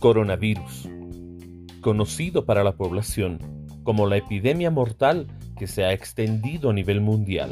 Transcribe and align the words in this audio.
Coronavirus, 0.00 0.88
conocido 1.82 2.46
para 2.46 2.64
la 2.64 2.72
población 2.72 3.38
como 3.82 4.06
la 4.06 4.16
epidemia 4.16 4.70
mortal 4.70 5.26
que 5.58 5.66
se 5.66 5.84
ha 5.84 5.92
extendido 5.92 6.70
a 6.70 6.72
nivel 6.72 7.02
mundial. 7.02 7.50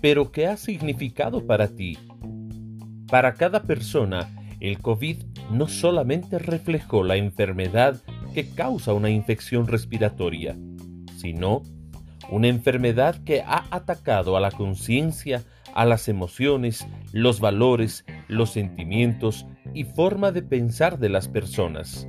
Pero, 0.00 0.30
¿qué 0.30 0.46
ha 0.46 0.56
significado 0.56 1.44
para 1.44 1.66
ti? 1.66 1.98
Para 3.08 3.34
cada 3.34 3.64
persona, 3.64 4.30
el 4.60 4.78
COVID 4.78 5.24
no 5.50 5.66
solamente 5.66 6.38
reflejó 6.38 7.02
la 7.02 7.16
enfermedad 7.16 8.00
que 8.32 8.48
causa 8.48 8.94
una 8.94 9.10
infección 9.10 9.66
respiratoria, 9.66 10.56
sino 11.16 11.64
una 12.30 12.46
enfermedad 12.46 13.16
que 13.24 13.42
ha 13.42 13.64
atacado 13.72 14.36
a 14.36 14.40
la 14.40 14.52
conciencia, 14.52 15.42
a 15.74 15.84
las 15.84 16.08
emociones, 16.08 16.86
los 17.10 17.40
valores, 17.40 18.04
los 18.28 18.50
sentimientos 18.50 19.44
y 19.74 19.84
forma 19.84 20.32
de 20.32 20.42
pensar 20.42 20.98
de 20.98 21.08
las 21.08 21.28
personas. 21.28 22.08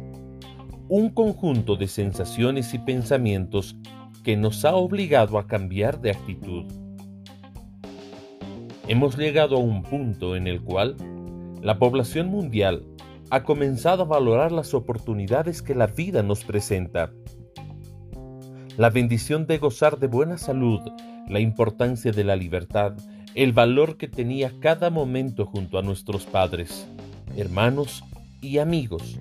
Un 0.88 1.10
conjunto 1.10 1.76
de 1.76 1.88
sensaciones 1.88 2.74
y 2.74 2.80
pensamientos 2.80 3.76
que 4.24 4.38
nos 4.38 4.66
ha 4.66 4.76
obligado 4.76 5.38
a 5.38 5.48
cambiar 5.48 6.02
de 6.02 6.12
actitud. 6.12 6.66
Hemos 8.88 9.18
llegado 9.18 9.56
a 9.56 9.60
un 9.60 9.84
punto 9.84 10.36
en 10.36 10.48
el 10.48 10.62
cual 10.62 10.96
la 11.62 11.78
población 11.78 12.28
mundial 12.28 12.86
ha 13.30 13.44
comenzado 13.44 14.04
a 14.04 14.08
valorar 14.08 14.52
las 14.52 14.74
oportunidades 14.74 15.62
que 15.62 15.76
la 15.76 15.88
vida 15.88 16.24
nos 16.24 16.44
presenta. 16.44 17.12
La 18.78 18.90
bendición 18.90 19.48
de 19.48 19.58
gozar 19.58 20.00
de 20.00 20.08
buena 20.08 20.38
salud, 20.38 20.82
la 21.30 21.40
importancia 21.40 22.12
de 22.12 22.24
la 22.24 22.36
libertad, 22.36 22.94
el 23.36 23.54
valor 23.54 23.96
que 23.98 24.08
tenía 24.08 24.52
cada 24.60 24.90
momento 24.90 25.46
junto 25.46 25.78
a 25.78 25.82
nuestros 25.82 26.26
padres, 26.26 26.90
hermanos 27.38 28.04
y 28.42 28.58
amigos. 28.58 29.20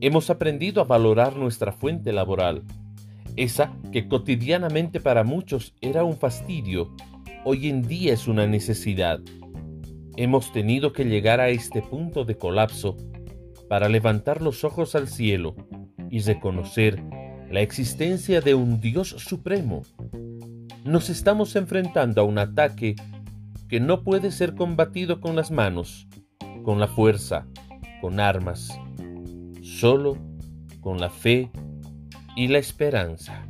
Hemos 0.00 0.30
aprendido 0.30 0.80
a 0.80 0.84
valorar 0.84 1.36
nuestra 1.36 1.72
fuente 1.72 2.12
laboral, 2.12 2.62
esa 3.36 3.72
que 3.92 4.08
cotidianamente 4.08 5.00
para 5.00 5.24
muchos 5.24 5.74
era 5.80 6.04
un 6.04 6.16
fastidio, 6.16 6.94
hoy 7.44 7.68
en 7.68 7.82
día 7.82 8.12
es 8.12 8.28
una 8.28 8.46
necesidad. 8.46 9.20
Hemos 10.16 10.52
tenido 10.52 10.92
que 10.92 11.04
llegar 11.04 11.40
a 11.40 11.48
este 11.48 11.82
punto 11.82 12.24
de 12.24 12.36
colapso 12.36 12.96
para 13.68 13.88
levantar 13.88 14.42
los 14.42 14.64
ojos 14.64 14.94
al 14.94 15.08
cielo 15.08 15.54
y 16.10 16.20
reconocer 16.20 17.02
la 17.50 17.60
existencia 17.60 18.40
de 18.40 18.54
un 18.54 18.80
Dios 18.80 19.08
supremo. 19.08 19.82
Nos 20.84 21.10
estamos 21.10 21.56
enfrentando 21.56 22.20
a 22.20 22.24
un 22.24 22.38
ataque 22.38 22.96
que 23.68 23.80
no 23.80 24.02
puede 24.02 24.32
ser 24.32 24.54
combatido 24.54 25.20
con 25.20 25.36
las 25.36 25.50
manos, 25.50 26.08
con 26.62 26.78
la 26.78 26.86
fuerza, 26.88 27.46
con 28.00 28.20
armas, 28.20 28.78
solo 29.62 30.16
con 30.80 30.98
la 30.98 31.10
fe 31.10 31.50
y 32.36 32.48
la 32.48 32.58
esperanza. 32.58 33.49